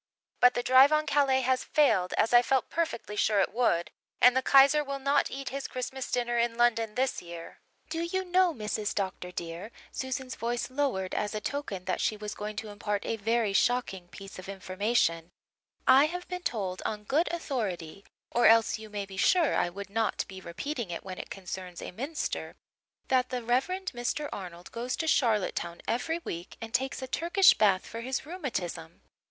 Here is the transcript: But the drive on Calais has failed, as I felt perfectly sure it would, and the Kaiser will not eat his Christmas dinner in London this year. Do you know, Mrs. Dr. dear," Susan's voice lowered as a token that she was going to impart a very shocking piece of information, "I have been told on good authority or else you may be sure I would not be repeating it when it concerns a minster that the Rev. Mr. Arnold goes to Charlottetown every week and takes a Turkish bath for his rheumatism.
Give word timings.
But 0.39 0.55
the 0.55 0.63
drive 0.63 0.91
on 0.91 1.05
Calais 1.05 1.41
has 1.41 1.63
failed, 1.63 2.13
as 2.17 2.33
I 2.33 2.41
felt 2.41 2.71
perfectly 2.71 3.15
sure 3.15 3.39
it 3.39 3.53
would, 3.53 3.91
and 4.19 4.35
the 4.35 4.41
Kaiser 4.41 4.83
will 4.83 4.97
not 4.97 5.29
eat 5.29 5.49
his 5.49 5.67
Christmas 5.67 6.09
dinner 6.11 6.39
in 6.39 6.57
London 6.57 6.95
this 6.95 7.21
year. 7.21 7.59
Do 7.87 8.01
you 8.01 8.25
know, 8.25 8.51
Mrs. 8.51 8.95
Dr. 8.95 9.29
dear," 9.31 9.69
Susan's 9.91 10.33
voice 10.33 10.71
lowered 10.71 11.13
as 11.13 11.35
a 11.35 11.39
token 11.39 11.85
that 11.85 12.01
she 12.01 12.17
was 12.17 12.33
going 12.33 12.55
to 12.55 12.69
impart 12.69 13.05
a 13.05 13.15
very 13.15 13.53
shocking 13.53 14.07
piece 14.07 14.39
of 14.39 14.49
information, 14.49 15.29
"I 15.85 16.05
have 16.07 16.27
been 16.27 16.41
told 16.41 16.81
on 16.83 17.03
good 17.03 17.27
authority 17.31 18.03
or 18.31 18.47
else 18.47 18.79
you 18.79 18.89
may 18.89 19.05
be 19.05 19.17
sure 19.17 19.53
I 19.53 19.69
would 19.69 19.91
not 19.91 20.25
be 20.27 20.41
repeating 20.41 20.89
it 20.89 21.03
when 21.03 21.19
it 21.19 21.29
concerns 21.29 21.79
a 21.79 21.91
minster 21.91 22.55
that 23.09 23.29
the 23.29 23.43
Rev. 23.43 23.67
Mr. 23.67 24.29
Arnold 24.33 24.71
goes 24.71 24.95
to 24.95 25.05
Charlottetown 25.05 25.79
every 25.87 26.17
week 26.23 26.57
and 26.59 26.73
takes 26.73 27.03
a 27.03 27.07
Turkish 27.07 27.53
bath 27.53 27.85
for 27.85 28.01
his 28.01 28.25
rheumatism. 28.25 29.03